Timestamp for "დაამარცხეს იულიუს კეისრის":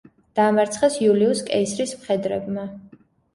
0.37-1.93